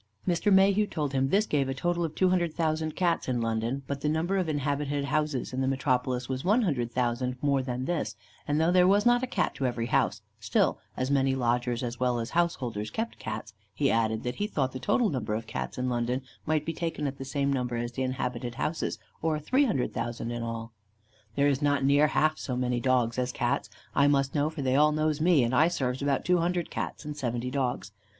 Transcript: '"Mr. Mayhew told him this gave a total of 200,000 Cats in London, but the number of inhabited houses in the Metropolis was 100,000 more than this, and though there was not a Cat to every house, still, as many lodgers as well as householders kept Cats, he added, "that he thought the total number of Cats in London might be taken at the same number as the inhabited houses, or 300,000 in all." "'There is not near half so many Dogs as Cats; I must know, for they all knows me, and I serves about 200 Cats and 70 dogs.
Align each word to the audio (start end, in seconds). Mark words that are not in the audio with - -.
'"Mr. 0.27 0.51
Mayhew 0.51 0.87
told 0.87 1.13
him 1.13 1.29
this 1.29 1.45
gave 1.45 1.69
a 1.69 1.75
total 1.75 2.03
of 2.03 2.15
200,000 2.15 2.95
Cats 2.95 3.27
in 3.29 3.39
London, 3.39 3.83
but 3.85 4.01
the 4.01 4.09
number 4.09 4.35
of 4.37 4.49
inhabited 4.49 5.05
houses 5.05 5.53
in 5.53 5.61
the 5.61 5.67
Metropolis 5.67 6.27
was 6.27 6.43
100,000 6.43 7.35
more 7.43 7.61
than 7.61 7.85
this, 7.85 8.15
and 8.47 8.59
though 8.59 8.71
there 8.71 8.87
was 8.87 9.05
not 9.05 9.21
a 9.21 9.27
Cat 9.27 9.53
to 9.53 9.67
every 9.67 9.85
house, 9.85 10.23
still, 10.39 10.79
as 10.97 11.11
many 11.11 11.35
lodgers 11.35 11.83
as 11.83 11.99
well 11.99 12.19
as 12.19 12.31
householders 12.31 12.89
kept 12.89 13.19
Cats, 13.19 13.53
he 13.75 13.91
added, 13.91 14.23
"that 14.23 14.37
he 14.37 14.47
thought 14.47 14.71
the 14.71 14.79
total 14.79 15.07
number 15.07 15.35
of 15.35 15.45
Cats 15.45 15.77
in 15.77 15.87
London 15.87 16.23
might 16.47 16.65
be 16.65 16.73
taken 16.73 17.05
at 17.05 17.19
the 17.19 17.23
same 17.23 17.53
number 17.53 17.75
as 17.75 17.91
the 17.91 18.01
inhabited 18.01 18.55
houses, 18.55 18.97
or 19.21 19.39
300,000 19.39 20.31
in 20.31 20.41
all." 20.41 20.71
"'There 21.35 21.45
is 21.47 21.61
not 21.61 21.85
near 21.85 22.07
half 22.07 22.39
so 22.39 22.57
many 22.57 22.79
Dogs 22.79 23.19
as 23.19 23.31
Cats; 23.31 23.69
I 23.93 24.07
must 24.07 24.33
know, 24.33 24.49
for 24.49 24.63
they 24.63 24.75
all 24.75 24.93
knows 24.93 25.21
me, 25.21 25.43
and 25.43 25.53
I 25.53 25.67
serves 25.67 26.01
about 26.01 26.25
200 26.25 26.71
Cats 26.71 27.05
and 27.05 27.15
70 27.15 27.51
dogs. 27.51 27.91